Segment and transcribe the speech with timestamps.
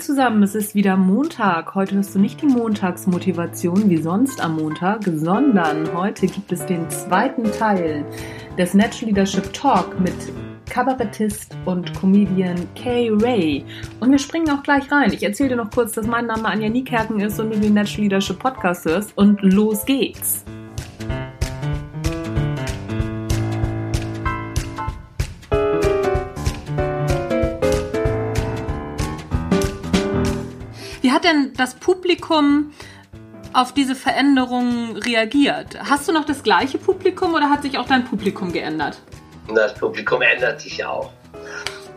[0.00, 1.74] zusammen, es ist wieder Montag.
[1.74, 6.88] Heute hörst du nicht die Montagsmotivation wie sonst am Montag, sondern heute gibt es den
[6.88, 8.04] zweiten Teil
[8.56, 10.14] des Natural Leadership Talk mit
[10.68, 13.64] Kabarettist und Comedian Kay Ray.
[14.00, 15.12] Und wir springen auch gleich rein.
[15.12, 18.02] Ich erzähle dir noch kurz, dass mein Name Anja Niekerken ist und du den Natural
[18.02, 19.16] Leadership Podcast hörst.
[19.16, 20.44] Und los geht's!
[31.30, 32.72] Denn das Publikum
[33.52, 35.78] auf diese Veränderungen reagiert?
[35.78, 38.98] Hast du noch das gleiche Publikum oder hat sich auch dein Publikum geändert?
[39.54, 41.12] Das Publikum ändert sich ja auch.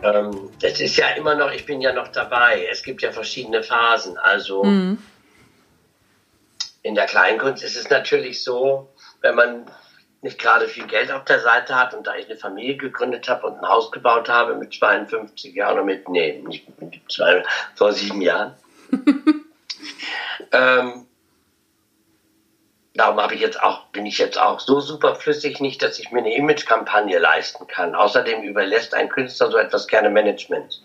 [0.02, 2.66] Ähm, es ist ja immer noch, ich bin ja noch dabei.
[2.70, 4.18] Es gibt ja verschiedene Phasen.
[4.18, 4.98] Also mhm.
[6.82, 9.66] in der Kleinkunst ist es natürlich so, wenn man
[10.22, 13.46] nicht gerade viel Geld auf der Seite hat und da ich eine Familie gegründet habe
[13.46, 17.44] und ein Haus gebaut habe mit 52 Jahren oder mit, nee, nicht mit zwei,
[17.74, 18.54] vor sieben Jahren,
[20.52, 21.06] ähm,
[22.94, 26.20] darum habe ich jetzt auch, bin ich jetzt auch so superflüssig nicht, dass ich mir
[26.20, 27.94] eine Imagekampagne leisten kann.
[27.94, 30.80] Außerdem überlässt ein Künstler so etwas gerne Management.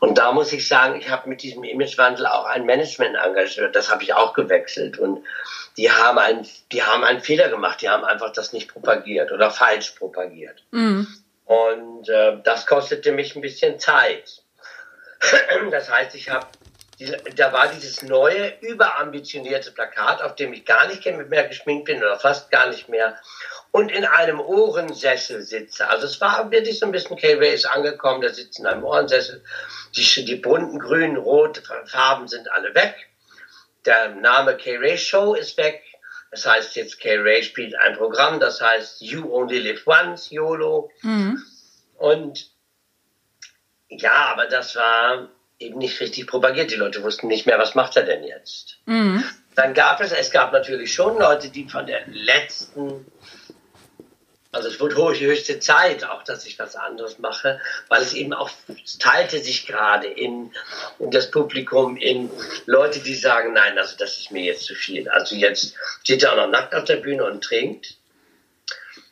[0.00, 3.76] Und da muss ich sagen, ich habe mit diesem Imagewandel auch ein Management engagiert.
[3.76, 4.98] Das habe ich auch gewechselt.
[4.98, 5.22] Und
[5.76, 7.82] die haben, einen, die haben einen Fehler gemacht.
[7.82, 10.64] Die haben einfach das nicht propagiert oder falsch propagiert.
[10.70, 11.06] Mhm.
[11.44, 14.42] Und äh, das kostete mich ein bisschen Zeit.
[15.70, 16.46] Das heißt, ich habe
[17.36, 22.18] da war dieses neue, überambitionierte Plakat, auf dem ich gar nicht mehr geschminkt bin oder
[22.18, 23.18] fast gar nicht mehr
[23.72, 25.88] und in einem Ohrensessel sitze.
[25.88, 29.44] Also es war wirklich so ein bisschen K-Ray ist angekommen, der sitzt in einem Ohrensessel.
[29.96, 32.94] Die, die bunten, grünen, roten Farben sind alle weg.
[33.86, 35.82] Der Name K-Ray Show ist weg.
[36.30, 40.90] Das heißt jetzt K-Ray spielt ein Programm, das heißt You Only Live Once, YOLO.
[41.02, 41.42] Mhm.
[41.96, 42.50] Und
[43.88, 45.28] ja, aber das war
[45.60, 46.70] eben nicht richtig propagiert.
[46.70, 48.78] Die Leute wussten nicht mehr, was macht er denn jetzt.
[48.86, 49.22] Mhm.
[49.54, 53.06] Dann gab es, es gab natürlich schon Leute, die von der letzten,
[54.52, 58.50] also es wurde höchste Zeit auch, dass ich was anderes mache, weil es eben auch,
[58.82, 60.52] es teilte sich gerade in,
[60.98, 62.30] in das Publikum in
[62.64, 65.08] Leute, die sagen, nein, also das ist mir jetzt zu viel.
[65.10, 67.96] Also jetzt steht er auch noch nackt auf der Bühne und trinkt.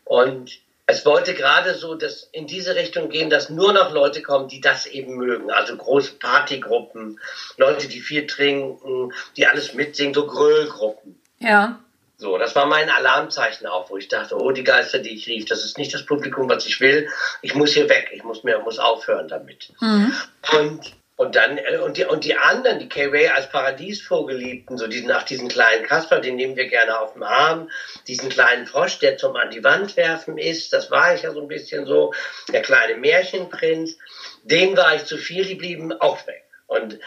[0.05, 0.59] Und
[0.91, 4.62] es wollte gerade so dass in diese Richtung gehen, dass nur noch Leute kommen, die
[4.62, 5.50] das eben mögen.
[5.50, 7.21] Also große Partygruppen,
[7.59, 11.21] Leute, die viel trinken, die alles mitsingen, so Gröllgruppen.
[11.41, 11.78] Ja.
[12.16, 15.44] So, das war mein Alarmzeichen auch, wo ich dachte, oh, die Geister, die ich rief,
[15.44, 17.06] das ist nicht das Publikum, was ich will.
[17.43, 19.70] Ich muss hier weg, ich muss mir, muss aufhören damit.
[19.81, 20.15] Mhm.
[20.59, 24.87] Und und dann, äh, und die, und die anderen, die Kay Ray als Paradiesvogelliebten, so
[24.87, 27.69] diesen, ach, diesen kleinen Kasper, den nehmen wir gerne auf den Arm,
[28.06, 31.41] diesen kleinen Frosch, der zum an die Wand werfen ist, das war ich ja so
[31.41, 32.15] ein bisschen so,
[32.53, 33.99] der kleine Märchenprinz,
[34.45, 36.45] den war ich zu viel, die blieben auch weg.
[36.69, 37.01] Und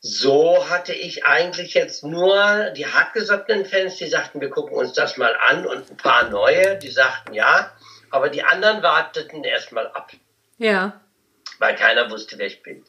[0.00, 5.16] so hatte ich eigentlich jetzt nur die hartgesottenen Fans, die sagten, wir gucken uns das
[5.16, 7.72] mal an und ein paar neue, die sagten ja,
[8.10, 10.10] aber die anderen warteten erstmal ab.
[10.58, 11.00] Ja
[11.58, 12.84] weil keiner wusste, wer ich bin.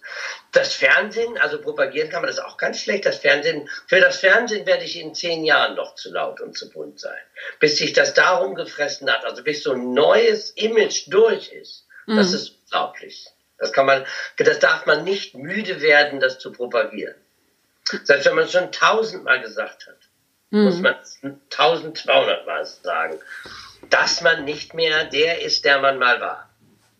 [0.52, 3.06] Das Fernsehen, also propagieren kann man das auch ganz schlecht.
[3.06, 6.70] Das Fernsehen, für das Fernsehen werde ich in zehn Jahren noch zu laut und zu
[6.70, 7.20] bunt sein.
[7.60, 11.86] Bis sich das darum gefressen hat, also bis so ein neues Image durch ist.
[12.06, 12.18] Mhm.
[12.18, 13.28] Das ist unglaublich.
[13.58, 14.06] Das kann man,
[14.38, 17.16] das darf man nicht müde werden, das zu propagieren.
[18.04, 19.98] Selbst wenn man es schon tausendmal gesagt hat,
[20.52, 20.66] mhm.
[20.66, 23.20] muss man es 1200 Mal sagen,
[23.90, 26.49] dass man nicht mehr der ist, der man mal war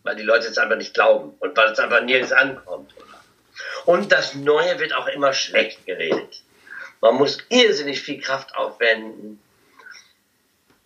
[0.02, 2.94] weil die Leute es einfach nicht glauben und weil es einfach nirgends ankommt.
[3.84, 6.42] Und das Neue wird auch immer schlecht geredet.
[7.00, 9.40] Man muss irrsinnig viel Kraft aufwenden,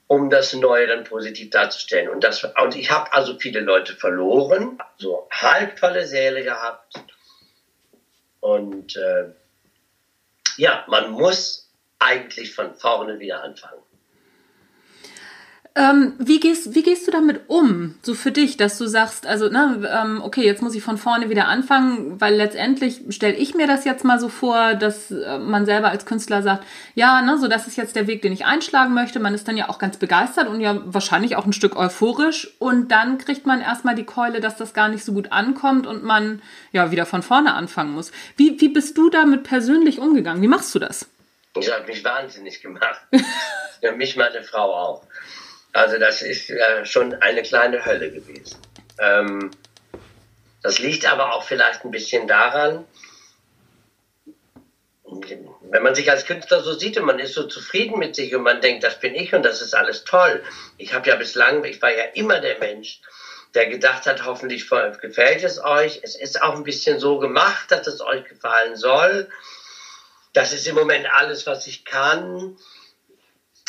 [0.06, 2.08] um das Neue dann positiv darzustellen.
[2.08, 6.94] Und, das, und ich habe also viele Leute verloren, so halbvolle Säle gehabt.
[8.40, 9.30] Und äh,
[10.56, 13.82] ja, man muss eigentlich von vorne wieder anfangen.
[15.76, 19.48] Ähm, wie, gehst, wie gehst du damit um, so für dich, dass du sagst, also,
[19.48, 23.66] ne, ähm, okay, jetzt muss ich von vorne wieder anfangen, weil letztendlich stelle ich mir
[23.66, 27.48] das jetzt mal so vor, dass äh, man selber als Künstler sagt, ja, ne, so
[27.48, 29.18] das ist jetzt der Weg, den ich einschlagen möchte.
[29.18, 32.92] Man ist dann ja auch ganz begeistert und ja wahrscheinlich auch ein Stück euphorisch und
[32.92, 36.40] dann kriegt man erstmal die Keule, dass das gar nicht so gut ankommt und man
[36.70, 38.12] ja wieder von vorne anfangen muss.
[38.36, 40.40] Wie, wie bist du damit persönlich umgegangen?
[40.40, 41.08] Wie machst du das?
[41.54, 43.00] Das hat mich wahnsinnig gemacht.
[43.80, 45.06] ja, mich meine Frau auch.
[45.74, 48.58] Also das ist äh, schon eine kleine Hölle gewesen.
[48.98, 49.50] Ähm,
[50.62, 52.86] das liegt aber auch vielleicht ein bisschen daran,
[55.04, 58.42] wenn man sich als Künstler so sieht und man ist so zufrieden mit sich und
[58.42, 60.44] man denkt, das bin ich und das ist alles toll.
[60.78, 63.00] Ich habe ja bislang, ich war ja immer der Mensch,
[63.54, 66.00] der gedacht hat, hoffentlich gefällt es euch.
[66.04, 69.28] Es ist auch ein bisschen so gemacht, dass es euch gefallen soll.
[70.32, 72.56] Das ist im Moment alles, was ich kann.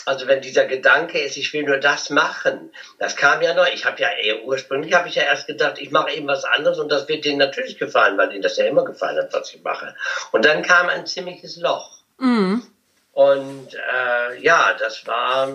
[0.06, 3.68] Also wenn dieser Gedanke ist, ich will nur das machen, das kam ja noch.
[3.68, 6.80] Ich habe ja eher ursprünglich habe ich ja erst gedacht, ich mache eben was anderes
[6.80, 9.64] und das wird denen natürlich gefallen, weil ihnen das ja immer gefallen hat, was ich
[9.64, 9.96] mache.
[10.32, 11.98] Und dann kam ein ziemliches Loch.
[12.20, 12.66] Mhm.
[13.14, 15.50] Und äh, ja, das war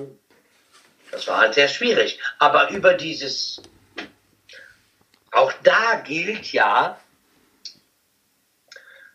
[1.10, 2.18] das war halt sehr schwierig.
[2.38, 3.60] Aber über dieses
[5.32, 6.98] auch da gilt ja,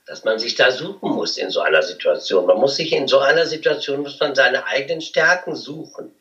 [0.06, 2.46] dass man sich da suchen muss in so einer Situation.
[2.46, 6.12] Man muss sich in so einer Situation, muss man seine eigenen Stärken suchen.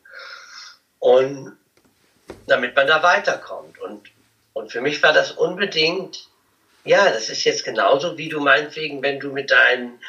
[0.98, 1.56] Und
[2.46, 3.78] damit man da weiterkommt.
[3.78, 4.10] Und,
[4.54, 6.28] und für mich war das unbedingt,
[6.84, 10.00] ja, das ist jetzt genauso wie du meinetwegen, wenn du mit deinen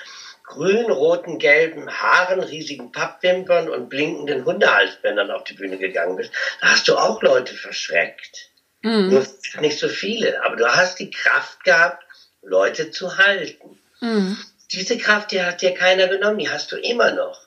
[0.44, 6.32] grün, roten, gelben Haaren, riesigen Pappwimpern und blinkenden Hundehalsbändern auf die Bühne gegangen bist,
[6.62, 8.52] da hast du auch Leute verschreckt.
[8.82, 9.10] Mhm.
[9.10, 9.26] Nur
[9.60, 12.05] nicht so viele, aber du hast die Kraft gehabt,
[12.46, 13.80] Leute zu halten.
[14.00, 14.38] Mhm.
[14.72, 17.46] Diese Kraft, die hat dir keiner genommen, die hast du immer noch.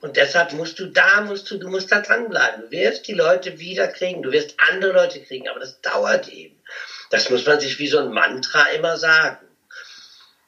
[0.00, 2.62] Und deshalb musst du da, musst du, du musst da dranbleiben.
[2.62, 6.56] Du wirst die Leute wieder kriegen, du wirst andere Leute kriegen, aber das dauert eben.
[7.10, 9.46] Das muss man sich wie so ein Mantra immer sagen.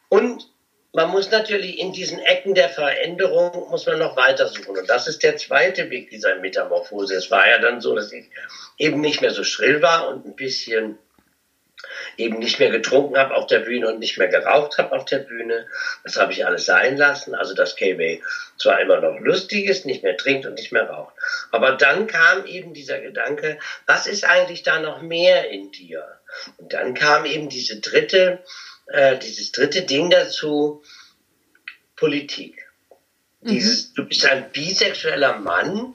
[0.09, 0.49] Und
[0.93, 4.76] man muss natürlich in diesen Ecken der Veränderung muss man noch weiter suchen.
[4.76, 7.14] Und das ist der zweite Weg dieser Metamorphose.
[7.14, 8.26] Es war ja dann so, dass ich
[8.79, 10.99] eben nicht mehr so schrill war und ein bisschen
[12.17, 15.19] eben nicht mehr getrunken habe auf der Bühne und nicht mehr geraucht habe auf der
[15.19, 15.67] Bühne.
[16.05, 17.35] Das habe ich alles sein lassen.
[17.35, 18.23] Also dass K-Way
[18.58, 21.14] zwar immer noch lustig ist, nicht mehr trinkt und nicht mehr raucht.
[21.50, 26.05] Aber dann kam eben dieser Gedanke, was ist eigentlich da noch mehr in dir?
[26.56, 28.43] Und dann kam eben diese dritte,
[28.87, 30.82] äh, dieses dritte Ding dazu,
[31.96, 32.69] Politik.
[33.40, 33.49] Mhm.
[33.49, 35.94] Dieses, du bist ein bisexueller Mann,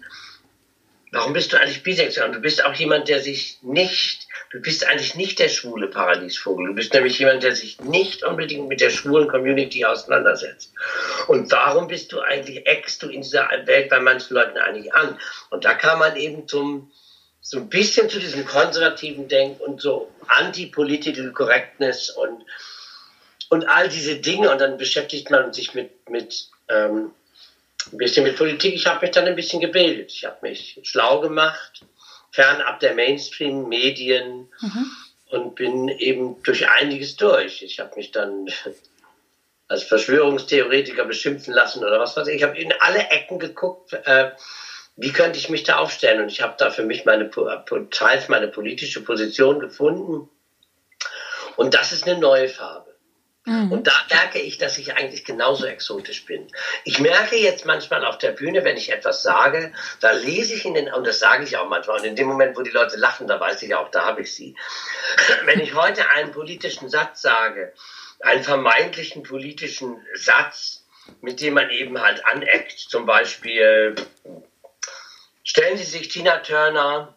[1.12, 2.28] warum bist du eigentlich bisexuell?
[2.28, 4.23] Und du bist auch jemand, der sich nicht,
[4.54, 6.68] du bist eigentlich nicht der schwule Paradiesvogel.
[6.68, 10.72] Du bist nämlich jemand, der sich nicht unbedingt mit der schwulen Community auseinandersetzt.
[11.28, 15.18] Und warum bist du eigentlich, eckst du in dieser Welt bei manchen Leuten eigentlich an?
[15.50, 16.92] Und da kam man eben zum,
[17.42, 22.46] so ein bisschen zu diesem konservativen Denk und so anti-political Correctness und,
[23.50, 24.52] und all diese Dinge.
[24.52, 27.12] Und dann beschäftigt man sich mit, mit, ähm,
[27.92, 28.76] ein bisschen mit Politik.
[28.76, 30.12] Ich habe mich dann ein bisschen gebildet.
[30.14, 31.82] Ich habe mich schlau gemacht,
[32.34, 34.92] fernab der Mainstream-Medien mhm.
[35.30, 37.62] und bin eben durch einiges durch.
[37.62, 38.48] Ich habe mich dann
[39.68, 42.38] als Verschwörungstheoretiker beschimpfen lassen oder was weiß ich.
[42.38, 44.32] Ich habe in alle Ecken geguckt, äh,
[44.96, 46.22] wie könnte ich mich da aufstellen.
[46.22, 47.30] Und ich habe da für mich meine,
[47.92, 50.28] teils meine politische Position gefunden.
[51.56, 52.93] Und das ist eine neue Farbe.
[53.46, 53.72] Mhm.
[53.72, 56.48] Und da merke ich, dass ich eigentlich genauso exotisch bin.
[56.86, 60.76] Ich merke jetzt manchmal auf der Bühne, wenn ich etwas sage, da lese ich in
[60.76, 63.28] den, und das sage ich auch manchmal, und in dem Moment, wo die Leute lachen,
[63.28, 64.56] da weiß ich auch, da habe ich sie.
[65.46, 67.74] Wenn ich heute einen politischen Satz sage,
[68.22, 70.86] einen vermeintlichen politischen Satz,
[71.20, 73.96] mit dem man eben halt aneckt, zum Beispiel,
[75.44, 77.14] stellen Sie sich Tina Turner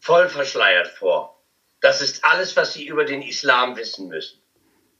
[0.00, 1.38] voll verschleiert vor.
[1.82, 4.41] Das ist alles, was Sie über den Islam wissen müssen.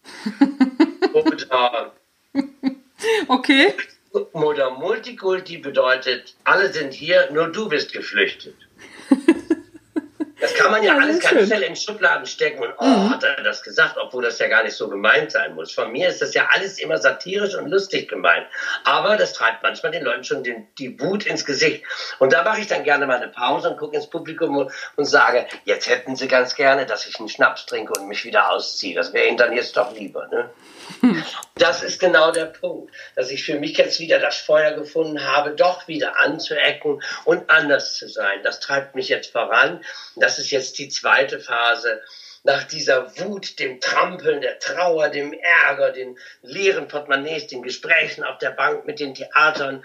[1.13, 1.93] Oder
[3.29, 3.75] okay.
[4.33, 8.55] Oder Multikulti bedeutet, alle sind hier, nur du bist geflüchtet.
[10.43, 13.11] Das kann man ja, ja alles ganz schnell in Schubladen stecken und oh, mhm.
[13.11, 15.73] hat er das gesagt, obwohl das ja gar nicht so gemeint sein muss.
[15.73, 18.49] Von mir ist das ja alles immer satirisch und lustig gemeint.
[18.83, 21.85] Aber das treibt manchmal den Leuten schon den, die Wut ins Gesicht.
[22.19, 25.05] Und da mache ich dann gerne mal eine Pause und gucke ins Publikum und, und
[25.05, 28.97] sage, jetzt hätten sie ganz gerne, dass ich einen Schnaps trinke und mich wieder ausziehe.
[28.97, 30.27] Das wäre ihnen dann jetzt doch lieber.
[30.27, 30.51] Ne?
[31.55, 35.51] Das ist genau der Punkt, dass ich für mich jetzt wieder das Feuer gefunden habe,
[35.51, 38.41] doch wieder anzuecken und anders zu sein.
[38.43, 39.85] Das treibt mich jetzt voran.
[40.17, 42.01] Das ist jetzt die zweite Phase.
[42.45, 48.39] Nach dieser Wut, dem Trampeln, der Trauer, dem Ärger, den leeren Portemonnaies, den Gesprächen auf
[48.39, 49.85] der Bank mit den Theatern,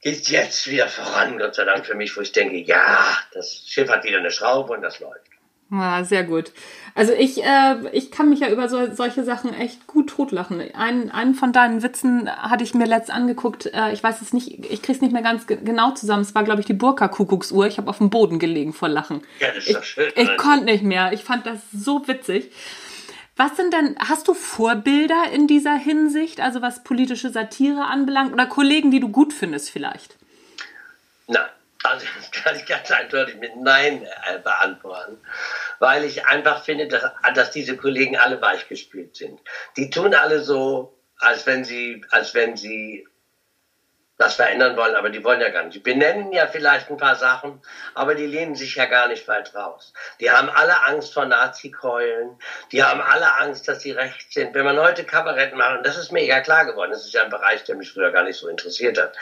[0.00, 3.88] geht jetzt wieder voran, Gott sei Dank für mich, wo ich denke, ja, das Schiff
[3.90, 5.39] hat wieder eine Schraube und das läuft.
[5.72, 6.52] Ja, sehr gut.
[6.96, 10.60] Also ich, äh, ich kann mich ja über so, solche Sachen echt gut totlachen.
[10.74, 13.66] Einen, einen von deinen Witzen hatte ich mir letzt angeguckt.
[13.66, 16.22] Äh, ich weiß es nicht, ich krieg's nicht mehr ganz ge genau zusammen.
[16.22, 17.68] Es war, glaube ich, die Burka-Kuckucksuhr.
[17.68, 19.22] Ich habe auf dem Boden gelegen vor Lachen.
[19.38, 20.10] Ja, das ist doch schön.
[20.16, 21.12] Ich, ich konnte nicht mehr.
[21.12, 22.50] Ich fand das so witzig.
[23.36, 28.46] Was sind denn, hast du Vorbilder in dieser Hinsicht, also was politische Satire anbelangt, oder
[28.46, 30.16] Kollegen, die du gut findest vielleicht?
[31.28, 31.46] Nein.
[31.82, 35.18] Also das kann ich ganz eindeutig mit Nein äh, beantworten,
[35.78, 39.40] weil ich einfach finde, dass, dass diese Kollegen alle weichgespült sind.
[39.76, 43.06] Die tun alle so, als wenn sie, als wenn sie
[44.20, 45.74] was verändern wollen, aber die wollen ja gar nicht.
[45.74, 47.60] Die benennen ja vielleicht ein paar Sachen,
[47.94, 49.94] aber die lehnen sich ja gar nicht weit raus.
[50.20, 52.38] Die haben alle Angst vor Nazi-Keulen,
[52.70, 54.54] die haben alle Angst, dass sie rechts sind.
[54.54, 57.22] Wenn man heute Kabarett macht, und das ist mir egal klar geworden, das ist ja
[57.22, 59.16] ein Bereich, der mich früher gar nicht so interessiert hat.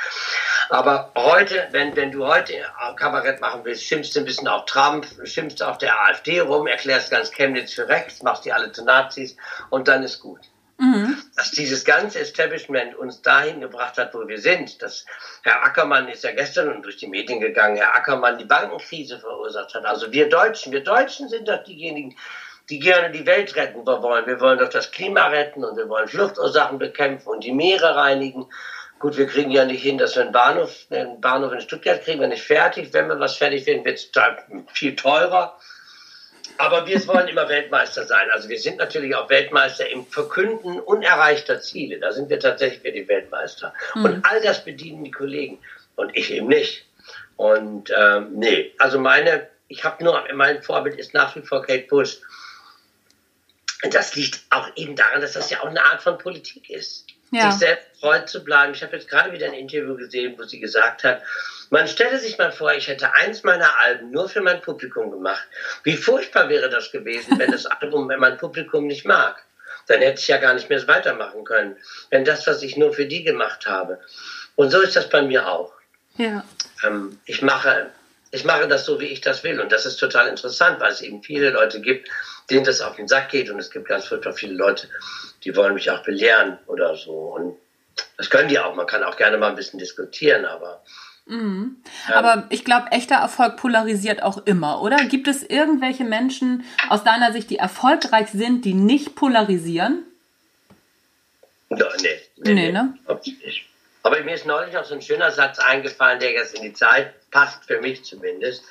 [0.69, 2.55] Aber heute, wenn, wenn du heute
[2.97, 7.13] Kabarett machen willst, schimpfst du ein bisschen auf Trump, schimpfst auf der AfD rum, erklärst
[7.13, 9.37] ganz Chemnitz für rechts, machst die alle zu Nazis
[9.71, 10.41] und dann ist gut.
[10.79, 11.17] Mhm.
[11.37, 14.81] Dass dieses ganze Establishment uns dahin gebracht hat, wo wir sind.
[14.81, 15.05] Dass
[15.43, 19.85] Herr Ackermann ist ja gestern durch die Medien gegangen, Herr Ackermann die Bankenkrise verursacht hat.
[19.85, 22.17] Also wir Deutschen, wir Deutschen sind doch diejenigen,
[22.71, 24.27] die gerne die Welt retten wollen.
[24.27, 28.47] Wir wollen doch das Klima retten und wir wollen Fluchtursachen bekämpfen und die Meere reinigen.
[29.01, 32.21] Gut, wir kriegen ja nicht hin, dass wir einen Bahnhof, einen Bahnhof in Stuttgart kriegen
[32.21, 32.93] wir nicht fertig.
[32.93, 34.11] Wenn wir was fertig werden, wird es
[34.73, 35.57] viel teurer.
[36.59, 38.31] Aber wir wollen immer Weltmeister sein.
[38.33, 42.01] Also wir sind natürlich auch Weltmeister im Verkünden unerreichter Ziele.
[42.01, 43.73] Da sind wir tatsächlich für die Weltmeister.
[43.95, 44.05] Mhm.
[44.05, 45.61] Und all das bedienen die Kollegen.
[45.95, 46.85] Und ich eben nicht.
[47.37, 51.87] Und ähm, nee, also meine, ich habe nur, mein Vorbild ist nach wie vor Kate
[51.87, 52.19] Bush.
[53.93, 57.07] Das liegt auch eben daran, dass das ja auch eine Art von Politik ist.
[57.31, 57.53] Ja.
[57.53, 58.75] Sich selbst treu zu bleiben.
[58.75, 61.23] Ich habe jetzt gerade wieder ein Interview gesehen, wo sie gesagt hat,
[61.71, 65.47] man stelle sich mal vor, ich hätte eins meiner Alben nur für mein Publikum gemacht.
[65.85, 69.43] Wie furchtbar wäre das gewesen, wenn das Album mein Publikum nicht mag.
[69.87, 71.77] Dann hätte ich ja gar nicht mehr weitermachen können.
[72.11, 74.01] Wenn das, was ich nur für die gemacht habe.
[74.57, 75.73] Und so ist das bei mir auch.
[76.17, 76.45] Ja.
[76.85, 77.91] Ähm, ich mache,
[78.31, 79.61] ich mache das so, wie ich das will.
[79.61, 82.09] Und das ist total interessant, weil es eben viele Leute gibt,
[82.51, 83.51] denen das auf den Sack geht.
[83.51, 84.89] Und es gibt ganz furchtbar viele Leute,
[85.45, 87.13] die wollen mich auch belehren oder so.
[87.13, 87.57] Und
[88.17, 88.75] das können die auch.
[88.75, 90.83] Man kann auch gerne mal ein bisschen diskutieren, aber
[91.29, 91.77] Mhm.
[92.13, 94.97] Aber ich glaube, echter Erfolg polarisiert auch immer, oder?
[95.05, 100.05] Gibt es irgendwelche Menschen aus deiner Sicht, die erfolgreich sind, die nicht polarisieren?
[101.69, 101.77] Nee.
[102.37, 102.95] Nee, nee, nee ne?
[104.09, 107.13] Aber mir ist neulich noch so ein schöner Satz eingefallen, der jetzt in die Zeit
[107.31, 108.65] passt, für mich zumindest.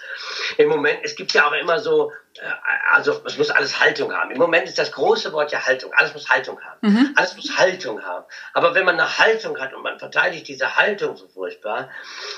[0.57, 2.49] Im Moment, es gibt ja auch immer so, äh,
[2.89, 4.31] also es muss alles Haltung haben.
[4.31, 5.93] Im Moment ist das große Wort ja Haltung.
[5.93, 6.79] Alles muss Haltung haben.
[6.81, 7.13] Mhm.
[7.15, 8.25] Alles muss Haltung haben.
[8.53, 11.91] Aber wenn man eine Haltung hat und man verteidigt diese Haltung so furchtbar,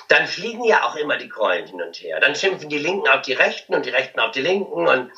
[0.09, 2.19] dann fliegen ja auch immer die Keulen hin und her.
[2.19, 5.09] Dann schimpfen die Linken auf die Rechten und die Rechten auf die Linken und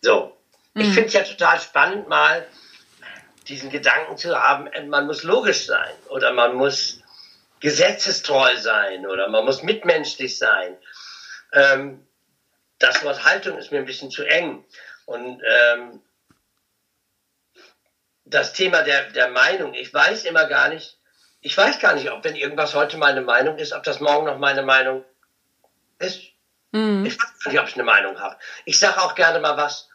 [0.00, 0.36] so.
[0.74, 0.80] Mhm.
[0.80, 2.44] Ich finde es ja total spannend, mal
[3.46, 6.97] diesen Gedanken zu haben, man muss logisch sein oder man muss
[7.60, 10.76] gesetzestreu sein oder man muss mitmenschlich sein.
[11.52, 12.06] Ähm,
[12.78, 14.64] das Wort Haltung ist mir ein bisschen zu eng.
[15.06, 16.02] Und ähm,
[18.24, 20.98] das Thema der, der Meinung, ich weiß immer gar nicht,
[21.40, 24.38] ich weiß gar nicht, ob wenn irgendwas heute meine Meinung ist, ob das morgen noch
[24.38, 25.04] meine Meinung
[25.98, 26.20] ist.
[26.72, 27.06] Mhm.
[27.06, 28.36] Ich weiß gar nicht, ob ich eine Meinung habe.
[28.64, 29.88] Ich sage auch gerne mal was,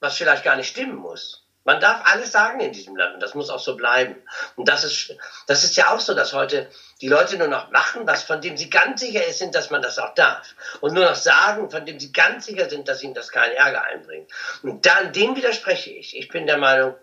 [0.00, 1.39] was vielleicht gar nicht stimmen muss.
[1.64, 4.16] Man darf alles sagen in diesem Land und das muss auch so bleiben.
[4.56, 5.14] Und das ist,
[5.46, 6.70] das ist ja auch so, dass heute
[7.02, 9.98] die Leute nur noch machen, was von dem sie ganz sicher sind, dass man das
[9.98, 10.54] auch darf.
[10.80, 13.82] Und nur noch sagen, von dem sie ganz sicher sind, dass ihnen das keinen Ärger
[13.84, 14.30] einbringt.
[14.62, 16.16] Und dann, dem widerspreche ich.
[16.16, 16.94] Ich bin der Meinung,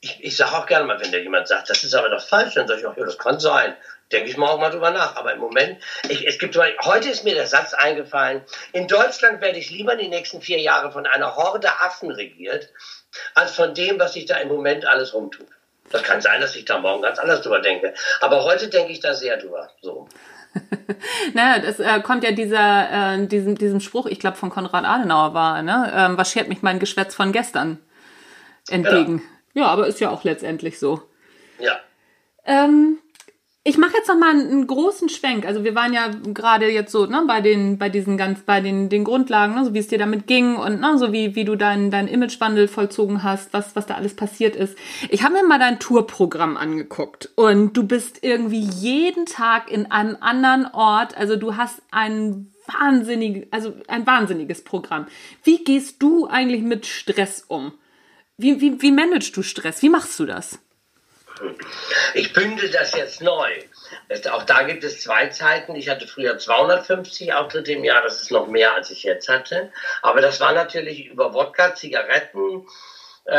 [0.00, 2.54] ich, ich sage auch gerne mal, wenn da jemand sagt, das ist aber doch falsch,
[2.54, 3.76] dann sage ich auch, ja, das kann sein.
[4.10, 5.16] Denke ich morgen mal drüber nach.
[5.16, 9.58] Aber im Moment, ich, es gibt, heute ist mir der Satz eingefallen, in Deutschland werde
[9.58, 12.68] ich lieber die nächsten vier Jahre von einer Horde Affen regiert,
[13.34, 15.46] als von dem, was sich da im Moment alles rumtut.
[15.90, 17.94] Das kann sein, dass ich da morgen ganz anders drüber denke.
[18.20, 19.70] Aber heute denke ich da sehr drüber.
[19.82, 20.08] So.
[21.34, 25.34] naja, das äh, kommt ja dieser, äh, diesem, diesem Spruch, ich glaube von Konrad Adenauer
[25.34, 25.92] war, ne?
[25.94, 27.78] Ähm, was schert mich mein Geschwätz von gestern
[28.68, 29.22] entgegen?
[29.54, 31.02] Ja, ja aber ist ja auch letztendlich so.
[31.58, 31.78] Ja.
[32.44, 32.98] Ähm,
[33.64, 35.46] ich mache jetzt noch mal einen großen Schwenk.
[35.46, 38.88] Also wir waren ja gerade jetzt so ne, bei den bei diesen ganz bei den
[38.88, 41.54] den Grundlagen, ne, so wie es dir damit ging und ne, so wie wie du
[41.54, 44.76] dein dein Imagewandel vollzogen hast, was was da alles passiert ist.
[45.10, 50.16] Ich habe mir mal dein Tourprogramm angeguckt und du bist irgendwie jeden Tag in einem
[50.20, 51.16] anderen Ort.
[51.16, 55.06] Also du hast ein wahnsinnig also ein wahnsinniges Programm.
[55.44, 57.72] Wie gehst du eigentlich mit Stress um?
[58.36, 59.82] Wie wie wie managst du Stress?
[59.82, 60.58] Wie machst du das?
[62.14, 63.50] Ich bündel das jetzt neu.
[64.30, 65.74] Auch da gibt es zwei Zeiten.
[65.74, 69.72] Ich hatte früher 250 Auftritte im Jahr, das ist noch mehr, als ich jetzt hatte.
[70.02, 72.66] Aber das war natürlich über Wodka, Zigaretten,
[73.24, 73.32] äh,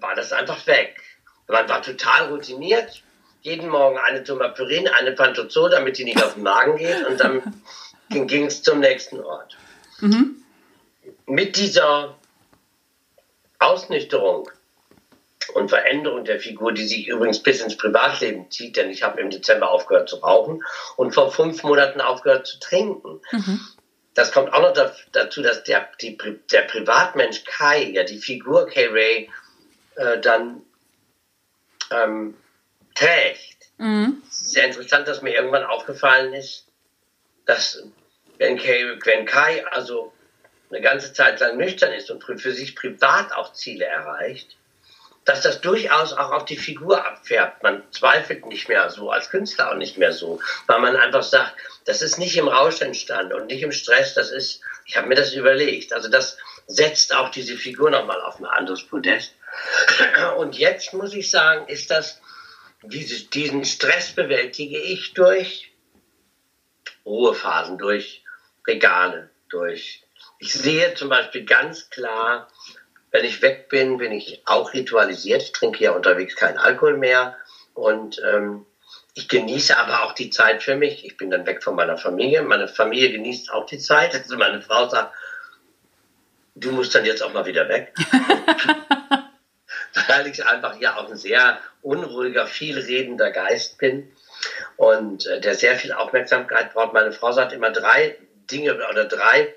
[0.00, 1.00] war das einfach weg.
[1.48, 3.02] Man war total routiniert.
[3.42, 7.06] Jeden Morgen eine Tomapyrin, eine Pantozol, damit die nicht auf den Magen geht.
[7.06, 7.62] Und dann
[8.26, 9.56] ging es zum nächsten Ort.
[10.00, 10.42] Mhm.
[11.26, 12.16] Mit dieser
[13.58, 14.50] Ausnüchterung
[15.56, 19.30] und Veränderung der Figur, die sich übrigens bis ins Privatleben zieht, denn ich habe im
[19.30, 20.62] Dezember aufgehört zu rauchen
[20.96, 23.20] und vor fünf Monaten aufgehört zu trinken.
[23.32, 23.60] Mhm.
[24.14, 26.18] Das kommt auch noch dazu, dass der, die,
[26.50, 29.30] der Privatmensch Kai, ja die Figur Kay Ray,
[29.96, 30.62] äh, dann
[31.90, 32.36] ähm,
[32.94, 33.70] trägt.
[33.78, 34.22] Mhm.
[34.28, 36.66] Sehr interessant, dass mir irgendwann aufgefallen ist,
[37.46, 37.82] dass
[38.38, 40.12] wenn Kai, wenn Kai also
[40.70, 44.56] eine ganze Zeit lang nüchtern ist und für sich privat auch Ziele erreicht,
[45.26, 47.62] dass das durchaus auch auf die Figur abfärbt.
[47.62, 51.52] Man zweifelt nicht mehr so, als Künstler auch nicht mehr so, weil man einfach sagt,
[51.84, 55.16] das ist nicht im Rausch entstanden und nicht im Stress, das ist, ich habe mir
[55.16, 55.92] das überlegt.
[55.92, 59.34] Also das setzt auch diese Figur nochmal auf ein anderes Podest.
[60.36, 62.20] Und jetzt muss ich sagen, ist das,
[62.82, 65.72] diese, diesen Stress bewältige ich durch
[67.04, 68.24] Ruhephasen, durch
[68.66, 70.02] Regale, durch,
[70.38, 72.48] ich sehe zum Beispiel ganz klar,
[73.16, 75.42] wenn ich weg bin, bin ich auch ritualisiert.
[75.42, 77.34] Ich trinke ja unterwegs keinen Alkohol mehr
[77.72, 78.66] und ähm,
[79.14, 81.02] ich genieße aber auch die Zeit für mich.
[81.02, 82.42] Ich bin dann weg von meiner Familie.
[82.42, 84.14] Meine Familie genießt auch die Zeit.
[84.14, 85.14] Also meine Frau sagt,
[86.56, 87.94] du musst dann jetzt auch mal wieder weg.
[90.08, 94.12] Weil ich einfach ja auch ein sehr unruhiger, vielredender Geist bin
[94.76, 96.92] und äh, der sehr viel Aufmerksamkeit braucht.
[96.92, 98.18] Meine Frau sagt immer drei
[98.50, 99.54] Dinge oder drei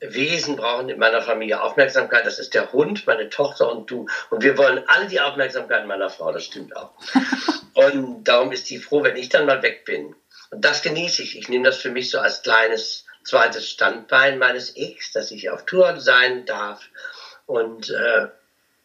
[0.00, 2.26] Wesen brauchen in meiner Familie Aufmerksamkeit.
[2.26, 4.06] Das ist der Hund, meine Tochter und du.
[4.30, 6.32] Und wir wollen alle die Aufmerksamkeit meiner Frau.
[6.32, 6.92] Das stimmt auch.
[7.74, 10.14] und darum ist sie froh, wenn ich dann mal weg bin.
[10.50, 11.36] Und das genieße ich.
[11.36, 15.66] Ich nehme das für mich so als kleines zweites Standbein meines Ichs, dass ich auf
[15.66, 16.88] Tour sein darf
[17.46, 18.28] und äh,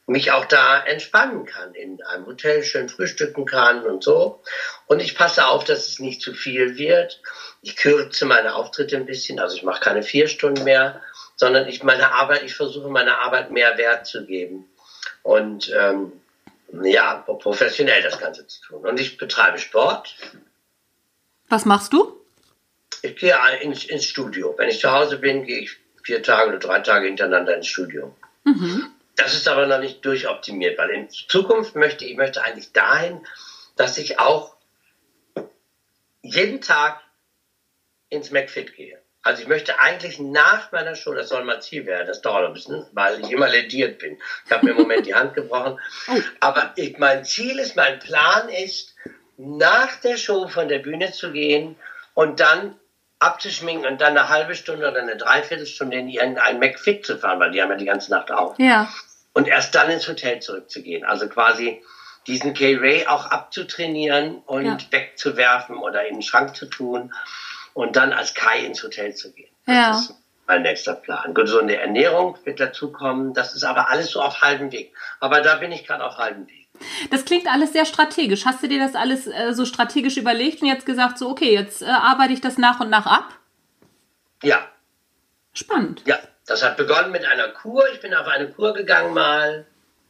[0.06, 4.42] mich auch da entspannen kann, in einem Hotel schön frühstücken kann und so.
[4.86, 7.22] Und ich passe auf, dass es nicht zu viel wird.
[7.62, 11.02] Ich kürze meine Auftritte ein bisschen, also ich mache keine vier Stunden mehr,
[11.38, 14.66] sondern ich meine Arbeit, ich versuche meiner Arbeit mehr Wert zu geben
[15.24, 16.12] und ähm,
[16.84, 18.86] ja, professionell das Ganze zu tun.
[18.86, 20.16] Und ich betreibe Sport.
[21.48, 22.20] Was machst du?
[23.02, 24.56] Ich gehe ins, ins Studio.
[24.58, 28.16] Wenn ich zu Hause bin, gehe ich vier Tage oder drei Tage hintereinander ins Studio.
[28.44, 28.92] Mhm.
[29.16, 33.26] Das ist aber noch nicht durchoptimiert, weil in Zukunft möchte ich möchte eigentlich dahin,
[33.76, 34.56] dass ich auch
[36.22, 37.02] jeden Tag
[38.10, 39.00] ins McFit gehe.
[39.22, 42.54] Also ich möchte eigentlich nach meiner Show, das soll mein Ziel werden, das dauert ein
[42.54, 44.20] bisschen, weil ich immer lediert bin.
[44.46, 45.80] Ich habe mir im Moment die Hand gebrochen.
[46.10, 46.20] Oh.
[46.42, 48.96] Aber ich, mein Ziel ist, mein Plan ist,
[49.38, 51.78] nach der Show von der Bühne zu gehen
[52.14, 52.78] und dann
[53.24, 57.52] abzuschminken und dann eine halbe Stunde oder eine Dreiviertelstunde in irgendein McFit zu fahren, weil
[57.52, 58.58] die haben ja die ganze Nacht auf.
[58.60, 58.92] Ja.
[59.34, 61.06] Und erst dann ins Hotel zurückzugehen.
[61.06, 61.82] Also quasi
[62.28, 64.78] diesen K-Ray auch abzutrainieren und ja.
[64.92, 67.14] wegzuwerfen oder in den Schrank zu tun
[67.74, 69.50] und dann als Kai ins Hotel zu gehen.
[69.66, 69.92] Das ja.
[69.92, 70.14] ist
[70.48, 71.34] mein nächster Plan.
[71.34, 73.34] Gesunde Ernährung wird dazukommen.
[73.34, 74.94] Das ist aber alles so auf halbem Weg.
[75.20, 76.63] Aber da bin ich gerade auf halbem Weg.
[77.10, 78.46] Das klingt alles sehr strategisch.
[78.46, 81.82] Hast du dir das alles äh, so strategisch überlegt und jetzt gesagt, so, okay, jetzt
[81.82, 83.38] äh, arbeite ich das nach und nach ab?
[84.42, 84.68] Ja.
[85.54, 86.02] Spannend.
[86.06, 87.84] Ja, das hat begonnen mit einer Kur.
[87.94, 89.66] Ich bin auf eine Kur gegangen mal.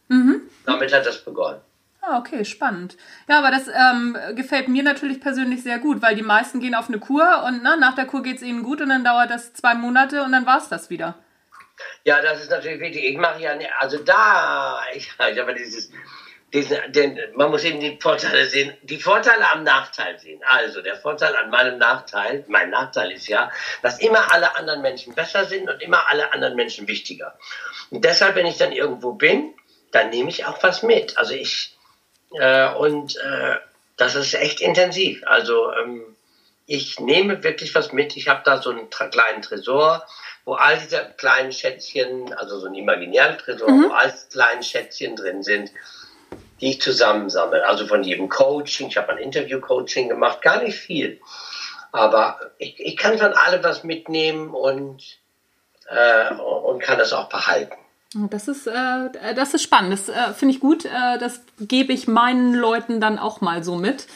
[0.07, 0.41] Mhm.
[0.65, 1.62] Damit hat das begonnen.
[2.05, 2.97] Ah, okay, spannend.
[3.29, 6.89] Ja, aber das ähm, gefällt mir natürlich persönlich sehr gut, weil die meisten gehen auf
[6.89, 9.53] eine Kur und na, nach der Kur geht es ihnen gut und dann dauert das
[9.53, 11.15] zwei Monate und dann war es das wieder.
[12.03, 13.05] Ja, das ist natürlich wichtig.
[13.05, 15.91] Ich mache ja, ne, also da, ich, ich habe dieses,
[16.53, 20.39] diesen, den, man muss eben die Vorteile sehen, die Vorteile am Nachteil sehen.
[20.47, 25.15] Also der Vorteil an meinem Nachteil, mein Nachteil ist ja, dass immer alle anderen Menschen
[25.15, 27.37] besser sind und immer alle anderen Menschen wichtiger.
[27.89, 29.55] Und deshalb, wenn ich dann irgendwo bin,
[29.91, 31.17] dann nehme ich auch was mit.
[31.17, 31.75] Also ich,
[32.39, 33.57] äh, und äh,
[33.97, 35.23] das ist echt intensiv.
[35.25, 36.03] Also ähm,
[36.67, 38.15] ich nehme wirklich was mit.
[38.15, 40.05] Ich habe da so einen kleinen Tresor,
[40.45, 43.85] wo all diese kleinen Schätzchen, also so einen imaginären Tresor, mhm.
[43.85, 45.71] wo all diese kleinen Schätzchen drin sind
[46.63, 47.67] die ich zusammensammle.
[47.67, 48.88] Also von jedem Coaching.
[48.88, 51.19] Ich habe ein Interview-Coaching gemacht, gar nicht viel.
[51.91, 55.04] Aber ich, ich kann von allem was mitnehmen und,
[55.89, 57.76] äh, und kann das auch behalten.
[58.30, 59.91] Das ist, äh, das ist spannend.
[59.91, 60.86] Das äh, finde ich gut.
[60.86, 64.08] Äh, das gebe ich meinen Leuten dann auch mal so mit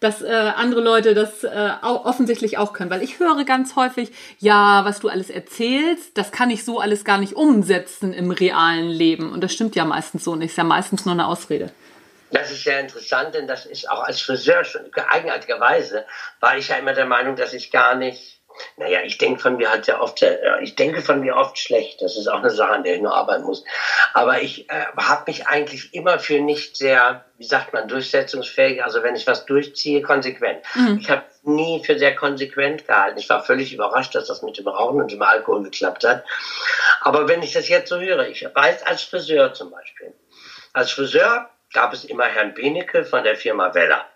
[0.00, 2.88] dass äh, andere Leute das äh, auch, offensichtlich auch können.
[2.88, 7.04] Weil ich höre ganz häufig, ja, was du alles erzählst, das kann ich so alles
[7.04, 9.30] gar nicht umsetzen im realen Leben.
[9.30, 10.52] Und das stimmt ja meistens so nicht.
[10.52, 11.70] Ist ja meistens nur eine Ausrede.
[12.32, 16.06] Das ist sehr interessant, denn das ist auch als Friseur schon eigenartigerweise
[16.40, 18.40] war ich ja immer der Meinung, dass ich gar nicht
[18.76, 22.02] naja, ich denke von mir halt sehr oft, äh, ich denke von mir oft schlecht.
[22.02, 23.64] Das ist auch eine Sache, an der ich nur arbeiten muss.
[24.12, 29.02] Aber ich äh, habe mich eigentlich immer für nicht sehr, wie sagt man, durchsetzungsfähig, also
[29.02, 30.62] wenn ich was durchziehe, konsequent.
[30.74, 30.98] Mhm.
[31.00, 33.18] Ich habe nie für sehr konsequent gehalten.
[33.18, 36.24] Ich war völlig überrascht, dass das mit dem Rauchen und dem Alkohol geklappt hat.
[37.00, 40.12] Aber wenn ich das jetzt so höre, ich weiß als Friseur zum Beispiel.
[40.72, 44.06] Als Friseur gab es immer Herrn Benecke von der Firma Weller.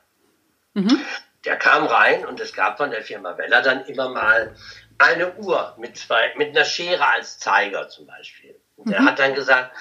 [0.74, 1.00] Mhm
[1.44, 4.54] der kam rein und es gab von der Firma Weller dann immer mal
[4.98, 8.58] eine Uhr mit zwei, mit einer Schere als Zeiger zum Beispiel.
[8.76, 9.08] Und der mhm.
[9.08, 9.72] hat dann gesagt,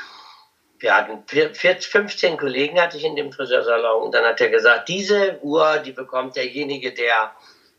[0.79, 5.39] Wir hatten 15 Kollegen hatte ich in dem Friseursalon und dann hat er gesagt, diese
[5.41, 7.31] Uhr, die bekommt derjenige, der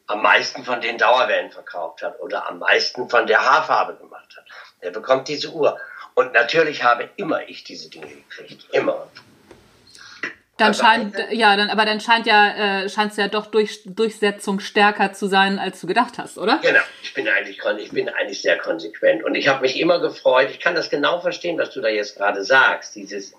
[0.07, 4.45] am meisten von den Dauerwellen verkauft hat oder am meisten von der Haarfarbe gemacht hat.
[4.83, 5.79] Der bekommt diese Uhr.
[6.15, 8.69] Und natürlich habe immer ich diese Dinge gekriegt.
[8.73, 9.07] Immer.
[10.57, 13.81] Dann also scheint, ja, dann, aber dann scheint ja, äh, scheint es ja doch durch,
[13.87, 16.61] Durchsetzung stärker zu sein, als du gedacht hast, oder?
[16.63, 16.81] Genau.
[17.03, 20.51] Ich bin eigentlich, ich bin eigentlich sehr konsequent und ich habe mich immer gefreut.
[20.51, 22.95] Ich kann das genau verstehen, was du da jetzt gerade sagst.
[22.95, 23.35] Dieses,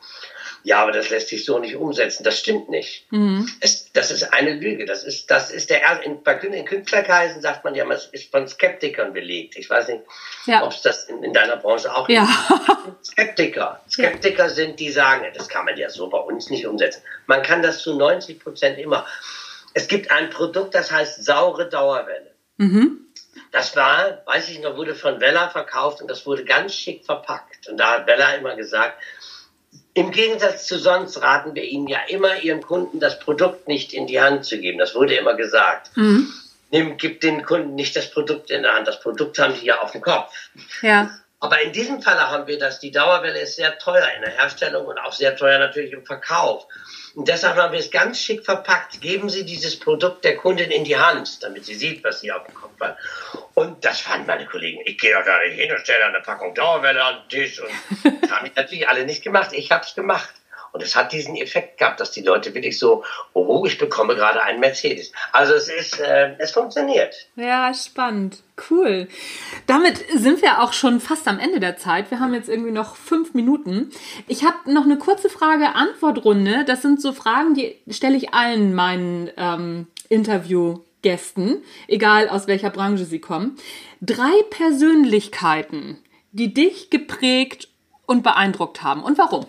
[0.66, 2.24] ja, aber das lässt sich so nicht umsetzen.
[2.24, 3.06] Das stimmt nicht.
[3.12, 3.48] Mhm.
[3.60, 4.86] Es, das ist eine Lüge.
[4.86, 8.48] Das ist, das ist der, in, bei in Künstlerkreisen sagt man ja, es ist von
[8.48, 9.58] Skeptikern belegt.
[9.58, 10.02] Ich weiß nicht,
[10.48, 10.64] ja.
[10.64, 12.28] ob es das in, in, deiner Branche auch ja.
[12.48, 13.06] gibt.
[13.06, 13.80] Skeptiker.
[13.90, 14.50] Skeptiker ja.
[14.50, 17.04] sind, die sagen, das kann man ja so bei uns nicht umsetzen.
[17.28, 19.06] Man kann das zu 90 Prozent immer.
[19.76, 22.32] Es gibt ein Produkt, das heißt saure Dauerwelle.
[22.58, 23.02] Mhm.
[23.52, 27.68] Das war, weiß ich noch, wurde von Vella verkauft und das wurde ganz schick verpackt.
[27.68, 28.98] Und da hat Vella immer gesagt,
[29.96, 34.08] im Gegensatz zu sonst raten wir Ihnen ja immer, Ihren Kunden das Produkt nicht in
[34.08, 34.78] die Hand zu geben.
[34.78, 35.96] Das wurde immer gesagt.
[35.96, 36.32] Mhm.
[36.70, 38.88] Nimm, gib den Kunden nicht das Produkt in der Hand.
[38.88, 40.34] Das Produkt haben sie ja auf dem Kopf.
[40.82, 41.10] Ja.
[41.40, 42.82] Aber in diesem Falle haben wir das.
[42.82, 46.68] Die Dauerwelle ist sehr teuer in der Herstellung und auch sehr teuer natürlich im Verkauf.
[47.16, 49.00] Und deshalb haben wir es ganz schick verpackt.
[49.00, 52.46] Geben Sie dieses Produkt der Kundin in die Hand, damit sie sieht, was sie auf
[52.46, 52.98] dem Kopf hat.
[53.54, 54.82] Und das fanden meine Kollegen.
[54.86, 57.62] Ich gehe doch da nicht hin und stelle eine Packung Dauerwelle an den Tisch.
[57.62, 59.52] Und das haben natürlich alle nicht gemacht.
[59.54, 60.34] Ich habe es gemacht.
[60.76, 64.44] Und es hat diesen Effekt gehabt, dass die Leute wirklich so, oh, ich bekomme gerade
[64.44, 65.14] einen Mercedes.
[65.32, 67.16] Also es ist, äh, es funktioniert.
[67.38, 68.44] Ja, spannend.
[68.70, 69.08] Cool.
[69.68, 72.12] Damit sind wir auch schon fast am Ende der Zeit.
[72.12, 73.90] Wir haben jetzt irgendwie noch fünf Minuten.
[74.28, 76.66] Ich habe noch eine kurze Frage-Antwort-Runde.
[76.66, 83.06] Das sind so Fragen, die stelle ich allen meinen ähm, Interviewgästen, egal aus welcher Branche
[83.06, 83.56] sie kommen.
[84.02, 87.70] Drei Persönlichkeiten, die dich geprägt
[88.06, 89.02] und beeindruckt haben.
[89.02, 89.46] Und warum?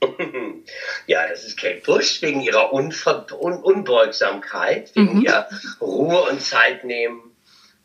[1.06, 5.22] Ja, das ist Kate Bush wegen ihrer Unver Un Unbeugsamkeit, wegen mhm.
[5.22, 5.48] ihrer
[5.80, 7.34] Ruhe und Zeit nehmen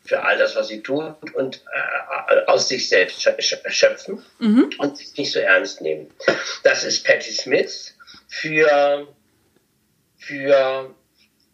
[0.04, 4.70] für all das, was sie tut und äh, aus sich selbst schöpfen mhm.
[4.78, 6.10] und sich nicht so ernst nehmen.
[6.62, 7.96] Das ist Patti Smith
[8.28, 9.08] für,
[10.18, 10.94] für,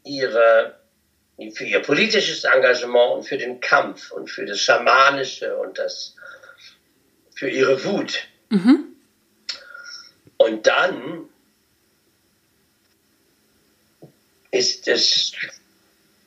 [0.03, 0.81] ihre,
[1.55, 6.17] für ihr politisches Engagement und für den Kampf und für das Schamanische und das,
[7.35, 8.27] für ihre Wut.
[8.49, 8.90] Mhm.
[10.41, 11.29] Und dann
[14.51, 15.33] ist es,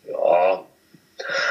[0.08, 0.66] ja,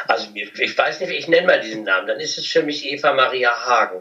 [0.06, 3.14] also ich weiß nicht, ich nenne mal diesen Namen, dann ist es für mich Eva
[3.14, 4.00] Maria Hagen,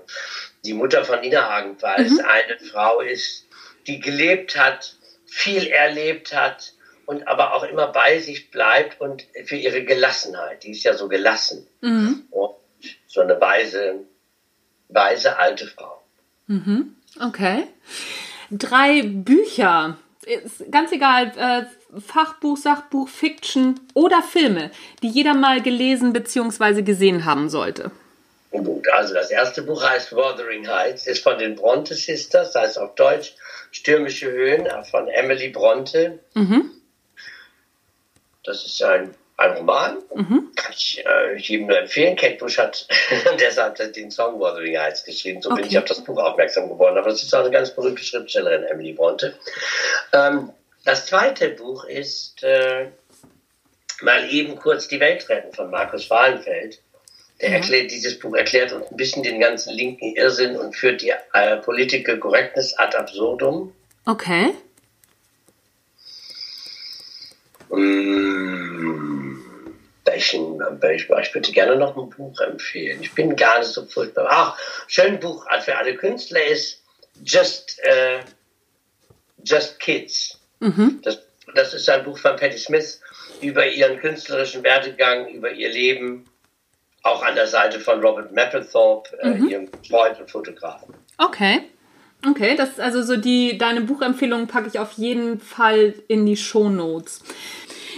[0.64, 2.06] die Mutter von Nina Hagen, weil mhm.
[2.06, 3.48] es eine Frau ist,
[3.88, 4.96] die gelebt hat,
[5.26, 6.74] viel erlebt hat
[7.08, 11.08] und aber auch immer bei sich bleibt und für ihre Gelassenheit, die ist ja so
[11.08, 12.28] gelassen mhm.
[13.08, 14.06] so eine weise,
[14.90, 16.04] weise alte Frau.
[16.46, 16.96] Mhm.
[17.20, 17.68] Okay
[18.52, 26.14] drei Bücher, ist ganz egal, äh, Fachbuch, Sachbuch, Fiction oder Filme, die jeder mal gelesen
[26.14, 26.84] bzw.
[26.84, 27.92] gesehen haben sollte.
[28.52, 32.96] Gut, also das erste Buch heißt Wuthering Heights, ist von den Bronte Sisters, heißt auf
[32.96, 33.34] Deutsch
[33.72, 36.20] Stürmische Höhen von Emily Bronte.
[36.34, 36.72] Mhm.
[38.44, 39.98] Das ist ein ein Roman.
[40.14, 40.52] Mhm.
[40.56, 42.16] Kann ich äh, jedem nur empfehlen.
[42.16, 42.88] Kate Bush hat
[43.40, 45.42] deshalb den Song Wuthering Heights geschrieben.
[45.42, 45.62] So okay.
[45.62, 46.98] bin ich auf das Buch aufmerksam geworden.
[46.98, 49.36] Aber es ist auch eine ganz berühmte Schriftstellerin, Emily Bronte.
[50.14, 50.52] Ähm,
[50.86, 52.88] das zweite Buch ist äh,
[54.02, 56.80] mal eben kurz die Welt retten von Markus Wahlenfeld.
[57.42, 57.56] Der mhm.
[57.56, 61.58] erklärt, dieses Buch erklärt uns ein bisschen den ganzen linken Irrsinn und führt die äh,
[61.58, 63.74] Political Correctness ad absurdum.
[64.06, 64.54] Okay.
[67.70, 68.51] Mm
[70.22, 73.02] welchen, welchen, ich würde gerne noch ein Buch empfehlen.
[73.02, 74.28] Ich bin gar nicht so furchtbar.
[74.30, 74.58] Ach,
[74.88, 76.84] schön Buch für alle Künstler ist
[77.24, 78.20] Just, äh,
[79.44, 80.40] Just Kids.
[80.60, 81.00] Mhm.
[81.04, 81.22] Das,
[81.56, 83.02] das ist ein Buch von Patti Smith
[83.42, 86.26] über ihren künstlerischen Werdegang, über ihr Leben,
[87.04, 89.48] auch an der Seite von Robert Mapplethorpe, äh, mhm.
[89.48, 90.94] ihrem Freund und Fotografen.
[91.18, 91.62] Okay.
[92.30, 96.38] Okay, das ist also so die, deine Buchempfehlung packe ich auf jeden Fall in die
[96.38, 97.24] Shownotes.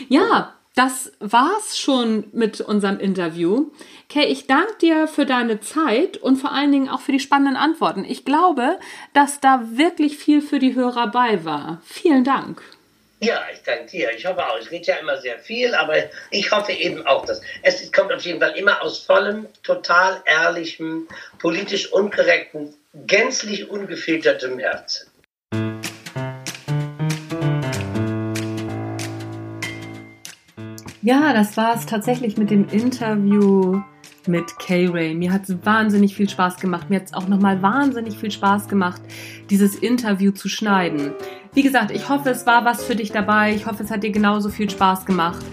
[0.07, 3.71] Ja, das war's schon mit unserem Interview.
[4.09, 7.55] Kay, ich danke dir für deine Zeit und vor allen Dingen auch für die spannenden
[7.55, 8.05] Antworten.
[8.05, 8.79] Ich glaube,
[9.13, 11.81] dass da wirklich viel für die Hörer bei war.
[11.85, 12.61] Vielen Dank.
[13.19, 14.11] Ja, ich danke dir.
[14.11, 14.59] Ich hoffe auch.
[14.59, 15.95] Ich rede ja immer sehr viel, aber
[16.29, 21.07] ich hoffe eben auch, dass es kommt auf jeden Fall immer aus vollem, total ehrlichem,
[21.39, 25.12] politisch unkorrekten, gänzlich ungefiltertem Herzen.
[31.03, 33.81] Ja, das war es tatsächlich mit dem Interview
[34.25, 35.13] mit Kay-Ray.
[35.13, 36.89] Mir hat es wahnsinnig viel Spaß gemacht.
[36.89, 39.01] Mir hat es auch nochmal wahnsinnig viel Spaß gemacht,
[39.49, 41.11] dieses Interview zu schneiden.
[41.53, 43.53] Wie gesagt, ich hoffe, es war was für dich dabei.
[43.53, 45.43] Ich hoffe, es hat dir genauso viel Spaß gemacht.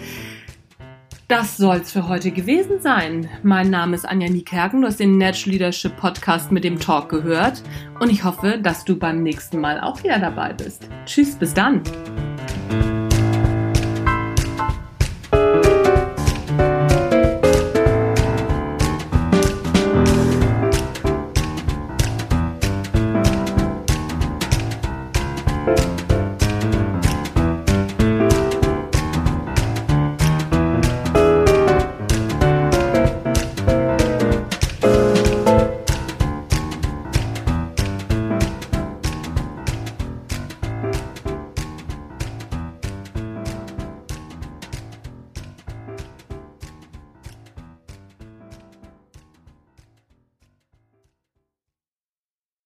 [1.27, 3.29] Das soll's für heute gewesen sein.
[3.43, 4.83] Mein Name ist Anja Niekerken.
[4.83, 7.65] Du hast den Natural Leadership Podcast mit dem Talk gehört.
[7.99, 10.89] Und ich hoffe, dass du beim nächsten Mal auch wieder dabei bist.
[11.07, 11.83] Tschüss, bis dann.